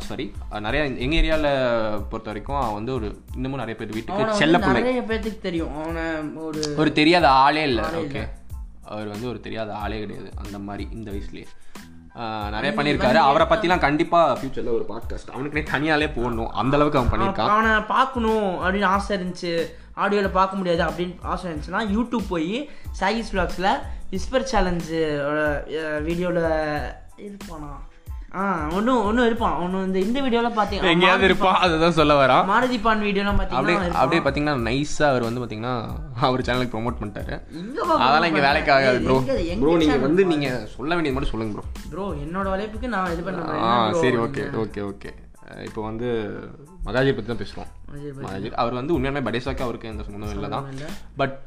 சாரி 0.09 0.27
நிறைய 0.69 0.83
எங்கள் 1.05 1.21
ஏரியாவில் 1.21 1.51
பொறுத்த 2.11 2.31
வரைக்கும் 2.33 2.61
அவன் 2.63 2.79
வந்து 2.79 2.95
ஒரு 2.99 3.09
இன்னமும் 3.37 3.63
நிறைய 3.65 3.77
பேர் 3.77 3.85
அவனை 3.87 3.99
வீட்டுக்கு 3.99 4.41
செல்ல 4.43 4.57
பிள்ளை 4.65 4.81
நிறைய 4.83 5.03
பேத்துக்கு 5.11 5.47
தெரியும். 5.47 5.73
அவனை 5.83 6.05
ஒரு 6.47 6.63
ஒரு 6.83 6.91
தெரியாத 7.01 7.27
ஆளே 7.45 7.63
இல்லை. 7.71 7.85
ஓகே 8.03 8.23
அவர் 8.95 9.13
வந்து 9.15 9.29
ஒரு 9.33 9.41
தெரியாத 9.47 9.71
ஆளே 9.85 9.99
கிடையாது 10.03 10.31
அந்த 10.45 10.59
மாதிரி 10.67 10.85
இந்த 10.97 11.09
வயசுலயே. 11.11 11.47
நிறைய 12.55 12.71
பண்ணியிருக்காரு. 12.77 13.21
அவரை 13.31 13.47
பற்றிலாம் 13.49 13.85
கண்டிப்பாக 13.87 14.37
ஃபியூச்சரில் 14.39 14.77
ஒரு 14.77 14.85
பாட்காஸ்ட் 14.91 15.33
அவனுக்குனே 15.35 15.65
தனியாலே 15.73 16.09
போடணும். 16.19 16.53
அந்த 16.61 16.77
அளவுக்கு 16.77 17.01
அவன் 17.01 17.13
பண்ணியிருக்கான் 17.13 17.53
அவனை 17.57 17.73
பார்க்கணும் 17.97 18.47
அப்படின்னு 18.63 18.91
ஆசை 18.97 19.19
இருந்துச்சு. 19.19 19.53
ஆடியோவில் 20.05 20.37
பார்க்க 20.39 20.61
முடியாது 20.61 20.83
அப்படின்னு 20.87 21.15
ஆசை 21.33 21.47
இருந்துச்சுன்னா 21.51 21.83
யூடியூப் 21.97 22.31
போய் 22.33 22.55
சாகிஸ் 23.01 23.31
vlogsல 23.33 23.69
விஸ்பர் 24.13 24.49
சேலஞ்சு 24.53 25.01
வீடியோவில் 26.09 26.43
இருப்பானா 27.27 27.71
ஒன்றும் 28.77 29.01
ஒன்றும் 29.09 29.27
இருப்பான். 29.29 29.55
ஒன்று 29.65 29.79
இந்த 29.87 29.99
இந்த 30.07 30.19
வீடியோவில் 30.25 30.57
பார்த்தீங்கன்னா 30.57 30.93
எங்கேயாவது 30.95 31.27
இருப்பான் 31.29 31.59
அதுதான் 31.65 31.97
சொல்ல 31.99 32.15
வரான். 32.21 32.45
மாருதி 32.51 32.79
பான் 32.87 33.05
வீடியோலாம் 33.07 33.39
அப்படியே 33.41 33.77
பார்த்தீங்கன்னா 33.77 34.01
அப்படியே 34.03 34.21
பார்த்தீங்கன்னா 34.25 34.57
நைஸாக 34.69 35.11
அவர் 35.13 35.27
வந்து 35.29 35.43
பார்த்தீங்கன்னா 35.43 35.75
அவர் 36.29 36.45
சேனலுக்கு 36.49 36.75
ப்ரோமோட் 36.75 36.99
பண்ணிட்டாரு. 37.01 37.35
அதெல்லாம் 37.99 38.29
இங்கே 38.31 38.45
வேலைக்கு 38.49 38.73
ஆகாது 38.77 39.01
ப்ரோ 39.07 39.17
ப்ரோ 39.63 39.75
நீங்கள் 39.83 40.05
வந்து 40.07 40.25
நீங்கள் 40.33 40.67
சொல்ல 40.77 40.91
வேண்டியது 40.97 41.17
மட்டும் 41.17 41.33
சொல்லுங்க 41.35 41.55
ப்ரோ 41.57 41.67
ப்ரோ 41.93 42.07
என்னோட 42.25 42.47
வளைப்புக்கு 42.55 42.91
நான் 42.95 43.13
இது 43.17 43.25
பண்ண 43.29 43.61
ஆ 43.69 43.73
சரி 44.03 44.19
ஓகே 44.27 44.45
ஓகே 44.65 44.83
ஓகே 44.91 45.13
இப்போ 45.67 45.81
வந்து 45.89 46.09
மகாஜி 46.87 47.11
பற்றி 47.17 47.29
தான் 47.29 47.43
பேசுகிறோம் 47.43 47.71
மகாஜி 48.23 48.49
அவர் 48.63 48.79
வந்து 48.79 48.95
உண்மையாலுமே 48.97 49.27
படேசாக்கு 49.27 49.67
அவருக்கு 49.67 49.91
எந்த 49.91 50.05
சம்மந்தம் 50.07 50.35
இல்லை 50.37 50.49
தான். 50.55 50.67
பட் 51.21 51.47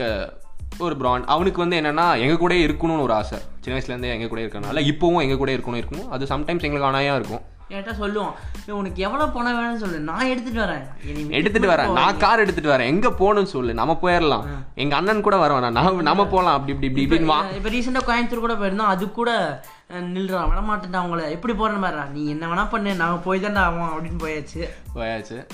ஒரு 0.77 0.97
பிராண்ட் 0.97 1.23
அவனுக்கு 1.23 1.59
வந்து 1.59 1.81
என்னன்னா 1.81 2.19
எங்க 2.19 2.37
கூட 2.37 2.53
இருக்கணும்னு 2.53 3.01
ஒரு 3.01 3.13
ஆசை. 3.13 3.39
சின்ன 3.59 3.79
வயசுலேருந்தே 3.79 4.11
எங்க 4.11 4.27
கூட 4.27 4.41
இருக்கனால 4.41 4.79
இப்போவும் 4.79 5.21
எங்க 5.21 5.37
கூட 5.37 5.51
இருக்கணும் 5.51 5.83
இருக்கணும். 5.83 6.07
அது 6.09 6.25
சம்டைம்ஸ் 6.25 6.61
எங்களுக்கு 6.61 6.91
ஆனாயா 6.91 7.15
இருக்கும். 7.15 7.41
என்கிட்ட 7.69 8.01
சொல்லுவான் 8.01 8.31
"ஏய், 8.67 8.75
உனக்கு 8.75 9.01
எவ்வளோ 9.01 9.27
பணம் 9.27 9.57
வேணும்னு 9.59 9.79
சொல்லு. 9.79 9.99
நான் 9.99 10.25
எடுத்துட்டு 10.25 10.59
வரேன். 10.59 11.29
எடுத்துட்டு 11.29 11.69
வரேன். 11.69 11.91
நான் 11.91 12.17
கார் 12.17 12.39
எடுத்துட்டு 12.39 12.69
வரேன். 12.69 12.85
எங்க 12.85 13.09
போகணும்னு 13.09 13.43
சொல்லு. 13.43 13.73
நம்ம 13.73 13.99
போயிடலாம் 14.01 14.45
எங்க 14.75 14.95
அண்ணன் 14.95 15.21
கூட 15.21 15.37
வர 15.37 15.59
வேணாம். 15.59 16.01
நம்ம 16.01 16.27
போகலாம் 16.27 16.53
அப்படி 16.53 16.87
இப்படி 16.87 17.01
இப்படி 17.01 17.23
இப்படின்னு 17.23 17.53
இப்போ 17.53 17.69
ரீசெண்டாக 17.69 18.03
கோயம்புத்தூர் 18.03 18.39
கூட 18.39 18.53
போயிருந்தோம். 18.53 18.91
அது 18.93 19.11
கூட 19.11 19.61
நில்றான் 19.89 20.49
விட 20.49 20.59
மாட்டேன்டா 20.59 21.01
அவங்கள. 21.01 21.29
எப்படி 21.29 21.53
போறேன்னு 21.53 21.81
பாரு. 21.81 22.09
நீ 22.13 22.27
என்ன 22.27 22.47
வேணா 22.47 22.69
பண்ணு. 22.69 22.95
நாங்கள் 22.95 23.23
போய் 23.23 23.39
தான்டா 23.39 23.57
ஆகும் 23.57 23.89
அப்படின்னு 23.91 24.23
போயாச்சு. 24.23 24.69
போயாச்சு. 24.95 25.47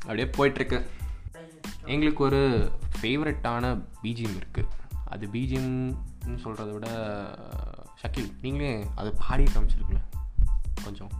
அப்படியே 0.00 0.30
போயிட்டுருக்கு 0.38 0.86
எங்களுக்கு 1.86 2.24
ஒரு 2.24 2.70
ஃபேவரட்டான 3.00 3.84
பிஜிஎம் 4.02 4.38
இருக்குது 4.38 4.68
அது 5.04 5.26
பிஜிஎம்னு 5.26 5.94
சொல்கிறத 6.26 6.72
விட 6.72 6.88
ஷக்கில் 8.02 8.30
நீங்களே 8.40 8.86
அதை 8.94 9.12
பாடி 9.28 9.42
காமிச்சிருக்கல 9.42 10.00
கொஞ்சம். 10.84 11.10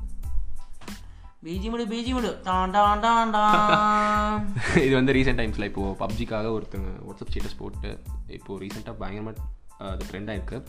பீஜி 1.44 1.70
முடு 1.70 1.86
பீஜி 1.86 2.12
முடு 2.12 2.40
டான் 2.42 2.70
டான் 2.70 3.00
டான் 3.00 3.30
டான். 3.30 4.54
இது 4.84 4.94
வந்து 4.94 5.12
ரீசெண்ட் 5.12 5.40
டைம்ஸில் 5.40 5.64
இப்போது 5.64 6.06
பப்ஜிக்காக 6.06 6.50
ஒருத்தங்க 6.52 6.90
வாட்ஸ்அப் 7.08 7.30
ஸ்டேட்டஸ் 7.32 7.58
போட்டு 7.58 8.02
இப்போது 8.26 8.66
ரீசெண்டாக 8.66 8.92
பயங்கரமாக 8.92 9.40
அது 9.78 10.06
ட்ரெண்டாக 10.12 10.38
இருக்குது 10.38 10.66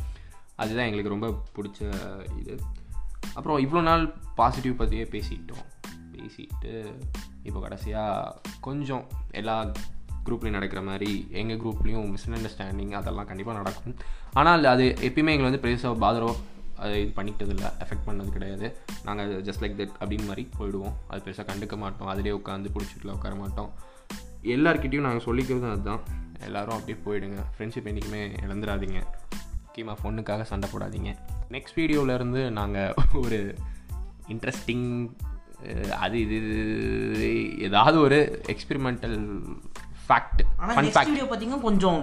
அதுதான் 0.55 0.85
எங்களுக்கு 0.85 1.09
ரொம்ப 1.09 1.43
பிடிச்ச 1.55 1.79
இது. 2.39 2.59
அப்புறம் 3.33 3.57
இவ்வளோ 3.57 3.81
நாள் 3.81 4.13
பாசிட்டிவ் 4.35 4.75
பற்றியே 4.75 5.03
பேசிட்டோம். 5.03 5.65
பேசிட்டு 6.11 6.99
இப்போ 7.43 7.59
கடைசியாக 7.59 8.41
கொஞ்சம் 8.61 9.07
எல்லா 9.31 9.71
குரூப்லேயும் 10.25 10.49
நடக்கிற 10.49 10.81
மாதிரி 10.81 11.27
எங்கள் 11.31 11.57
குரூப்லேயும் 11.57 12.09
மிஸ் 12.09 12.29
அண்டர்ஸ்டாண்டிங் 12.29 12.91
அதெல்லாம் 12.91 13.25
கண்டிப்பாக 13.25 13.57
நடக்கும். 13.57 13.95
ஆனால் 14.31 14.63
அது 14.63 14.95
எப்பயுமே 14.99 15.33
எங்களை 15.35 15.41
வந்து 15.41 15.69
பெருசாக 15.69 15.91
பாதரோ 15.91 16.35
அது 16.77 17.01
இது 17.01 17.23
பண்ணிக்கிட்டது 17.23 17.49
இல்லை. 17.49 17.63
எஃபெக்ட் 17.63 18.07
பண்ணது 18.07 18.29
கிடையாது. 18.29 18.77
நாங்கள் 19.03 19.41
ஜஸ்ட் 19.41 19.63
லைக் 19.63 19.77
தட் 19.81 19.91
அப்படின்னு 19.99 20.25
மாதிரி 20.25 20.49
போயிடுவோம். 20.59 20.93
அது 21.07 21.21
பெருசாக 21.25 21.45
கண்டுக்க 21.45 21.77
மாட்டோம். 21.77 22.07
அதிலே 22.07 22.31
உட்காந்து 22.31 22.67
பிடிச்சிட்டுல 22.73 23.11
உட்கார 23.11 23.35
மாட்டோம். 23.35 23.71
எல்லாருக்கிட்டையும் 24.43 24.99
நாங்கள் 24.99 25.25
சொல்லிக்கிறதும் 25.25 25.71
அதுதான். 25.71 25.99
எல்லோரும் 26.39 26.75
அப்படியே 26.75 27.03
போயிடுங்க. 27.05 27.37
ஃப்ரெண்ட்ஷிப் 27.57 27.85
என்றைக்குமே 27.85 28.27
இழந்துடாதீங்க. 28.27 29.03
முக்கியமாக 29.63 30.11
பொண்ணுக்காக 30.11 30.41
சண்டை 30.41 30.69
போடாதீங்க. 30.69 31.15
நெக்ஸ்ட் 31.49 31.75
வீடியோவிலேருந்து 31.75 32.49
நாங்கள் 32.49 32.93
ஒரு 33.13 33.55
இன்ட்ரெஸ்டிங் 34.27 35.11
அது 36.05 36.15
இது 36.25 36.37
ஏதாவது 37.67 37.97
ஒரு 38.05 38.19
எக்ஸ்பெரிமெண்டல் 38.53 39.17
ஃபேக்ட் 40.07 40.41
ஃபன் 40.75 40.93
ஃபேக்ட் 40.95 41.19
பார்த்தீங்கன்னா 41.31 41.65
கொஞ்சம் 41.67 41.99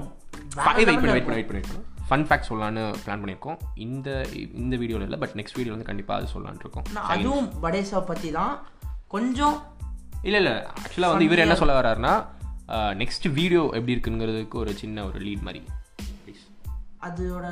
வெயிட் 0.76 0.90
பண்ணி 0.90 1.14
வெயிட் 1.14 1.26
பண்ணி 1.28 1.38
வெயிட் 1.38 1.50
பண்ணிருக்கோம் 1.50 1.86
ஃபன் 2.08 2.24
ஃபேக்ட் 2.28 2.48
சொல்லலான்னு 2.48 2.84
பிளான் 3.02 3.20
பண்ணியிருக்கோம். 3.22 3.58
இந்த 3.86 4.08
இந்த 4.62 4.74
வீடியோவில் 4.82 5.06
இல்லை 5.08 5.18
பட் 5.22 5.34
நெக்ஸ்ட் 5.40 5.58
வீடியோ 5.58 5.72
வந்து 5.74 5.88
கண்டிப்பாக 5.90 6.18
அது 6.20 6.32
சொல்லலான்னு 6.32 6.64
இருக்கோம். 6.64 6.86
அதுவும் 7.14 7.48
படேசா 7.64 8.00
பற்றி 8.10 8.30
தான் 8.38 8.54
கொஞ்சம் 9.14 9.56
இல்லை 10.28 10.38
இல்லை. 10.42 10.54
ஆக்சுவலாக 10.80 11.12
வந்து 11.12 11.26
இவர் 11.28 11.44
என்ன 11.44 11.56
சொல்ல 11.60 11.76
வர்றாருன்னா 11.80 12.14
நெக்ஸ்ட் 13.02 13.26
வீடியோ 13.38 13.62
எப்படி 13.76 13.94
இருக்குங்கிறதுக்கு 13.96 14.56
ஒரு 14.62 14.72
சின்ன 14.82 15.04
ஒரு 15.10 15.18
லீட் 15.26 15.46
மாதிரி. 15.46 15.60
ப்ளீஸ் 16.24 16.44
அதோட 17.08 17.46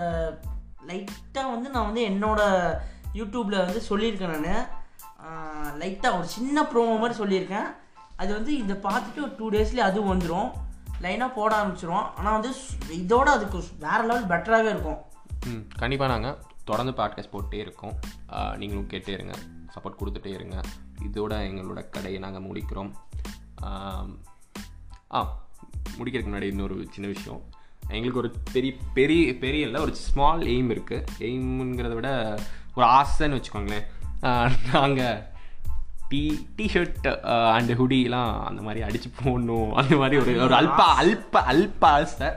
லைட்டாக 0.91 1.53
வந்து 1.55 1.69
நான் 1.75 1.89
வந்து 1.91 2.03
என்னோட 2.11 2.41
யூடியூப்பில் 3.21 3.63
வந்து 3.65 3.81
சொல்லியிருக்கேன் 3.91 4.37
நான். 4.49 4.67
லைட்டாக 5.83 6.19
ஒரு 6.19 6.27
சின்ன 6.37 6.63
ப்ரோமோ 6.71 6.95
மாதிரி 7.03 7.17
சொல்லியிருக்கேன். 7.23 7.69
அது 8.21 8.31
வந்து 8.37 8.53
இதை 8.63 8.77
பார்த்துட்டு 8.87 9.21
ஒரு 9.27 9.35
டூ 9.39 9.49
டேஸ்லேயே 9.55 9.85
அதுவும் 9.89 10.13
வந்துடும் 10.13 10.49
லைனாக 11.05 11.31
போட 11.39 11.51
ஆரம்பிச்சிரும். 11.59 12.07
ஆனால் 12.19 12.37
வந்து 12.37 12.53
இதோட 13.01 13.29
அதுக்கு 13.37 13.59
வேறு 13.85 14.07
லெவல் 14.09 14.31
பெட்டராகவே 14.33 14.71
இருக்கும். 14.75 14.99
ம் 15.51 15.65
கண்டிப்பாக 15.83 16.13
நாங்கள் 16.13 16.39
தொடர்ந்து 16.71 16.95
பாட்காஸ்ட் 17.01 17.35
போட்டே 17.35 17.61
இருக்கோம். 17.65 17.95
நீங்களும் 18.61 18.91
கேட்டே 18.93 19.13
இருங்க. 19.19 19.35
சப்போர்ட் 19.75 20.01
கொடுத்துட்டே 20.01 20.33
இருங்க. 20.39 20.57
இதோட 21.09 21.33
எங்களோட 21.51 21.81
கடையை 21.95 22.19
நாங்கள் 22.25 22.47
முடிக்கிறோம். 22.49 22.91
ஆ 25.17 25.21
முடிக்கிறதுக்கு 25.99 26.33
முன்னாடி 26.33 26.51
இன்னொரு 26.55 26.77
சின்ன 26.95 27.07
விஷயம். 27.15 27.41
எங்களுக்கு 27.97 28.21
ஒரு 28.23 28.31
பெரிய 28.55 28.73
பெரிய 28.97 29.31
பெரிய 29.45 29.69
இல்லை 29.69 29.81
ஒரு 29.87 29.95
ஸ்மால் 30.07 30.43
எய்ம் 30.55 30.73
இருக்குது 30.75 31.07
எய்முங்கிறத 31.29 31.95
விட 31.99 32.11
ஒரு 32.77 32.87
ஆசைன்னு 32.99 33.39
வச்சுக்கோங்களேன். 33.39 33.87
நாங்கள் 34.73 35.19
டி 36.11 36.23
டிஷர்ட் 36.59 37.09
அண்ட் 37.55 37.73
ஹுடிலாம் 37.81 38.35
அந்த 38.49 38.61
மாதிரி 38.67 38.83
அடிச்சு 38.89 39.09
போடணும். 39.23 39.71
அந்த 39.81 39.97
மாதிரி 40.03 40.19
ஒரு 40.23 40.35
ஒரு 40.47 40.55
அல்ப 40.61 40.83
அல்ப 41.03 41.43
அல்ப 41.53 41.83
ஆசை. 41.97 42.29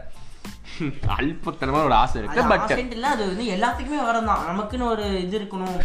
அல்பத்தனமான 1.17 1.81
ஒரு 1.87 1.95
ஆசை 2.01 2.15
அது 2.15 2.21
இருக்குது 2.21 2.51
பட் 2.51 2.71
இல்லை 2.95 3.09
அது 3.15 3.23
வந்து 3.29 3.45
எல்லாத்துக்குமே 3.55 3.99
வரதான். 4.09 4.43
நமக்குன்னு 4.49 4.85
ஒரு 4.93 5.05
இது 5.23 5.35
இருக்கணும். 5.39 5.77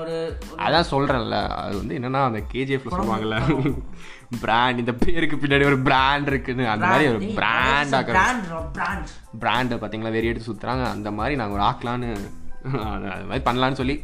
ஒரு 0.00 0.14
அதான் 0.64 0.90
சொல்கிறேன்ல 0.92 1.38
அது 1.62 1.74
வந்து 1.80 1.96
என்னன்னா 1.98 2.22
அந்த 2.28 2.40
கேஜிஎஃப்ல 2.52 2.92
சொல்லுவாங்கல்ல. 2.96 3.38
பிராண்ட் 4.44 4.80
இந்த 4.82 4.92
பேருக்கு 5.02 5.36
பின்னாடி 5.42 5.66
ஒரு 5.72 5.78
பிராண்ட் 5.88 6.30
இருக்குன்னு. 6.32 6.64
அந்த 6.74 6.86
மாதிரி 6.92 7.10
ஒரு 7.12 7.20
பிராண்ட் 7.40 7.96
பிராண்ட் 8.12 9.12
பிராண்ட் 9.42 9.74
பார்த்தீங்களா 9.82 10.14
வெறி 10.16 10.30
எடுத்து 10.32 10.50
சுற்றுறாங்க 10.50 10.86
அந்த 10.94 11.10
மாதிரி 11.18 11.36
நாங்கள் 11.40 11.58
ஒரு 11.58 11.66
ஆக்கலான்னு 11.68 12.10
அது 13.14 13.28
மாதிரி 13.30 13.46
பண்ணலான்னு 13.50 13.80
சொல்லி. 13.82 13.96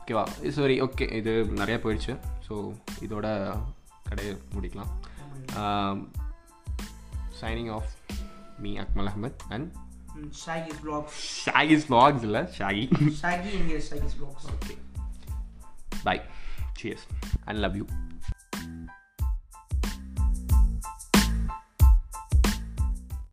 ஓகேவா 0.00 0.24
சரி 0.58 0.78
ஓகே 0.86 1.06
இது 1.20 1.32
நிறையா 1.62 1.78
போயிடுச்சு. 1.84 2.14
ஸோ 2.46 2.54
இதோட 3.04 3.26
கடையை 4.08 4.32
முடிக்கலாம். 4.54 4.92
Signing 7.40 7.70
off 7.76 7.90
me 8.64 8.70
Akmal 8.82 9.08
Ahmed 9.12 9.42
and 9.48 9.68
Shaki's 10.44 10.78
vlogs 10.82 11.16
Shaki's 11.46 11.86
vlogs. 11.88 12.22
இல்லை 12.28 12.42
ஷாகி 12.58 12.84
ஷாகி 13.22 13.50
இங்கே 13.60 13.78
Shaki's 13.88 14.16
vlogs 14.20 14.46
okay 14.54 14.74
bye 16.06 16.16
cheers 16.82 17.06
and 17.44 17.58
love 17.64 17.76
you 17.80 17.84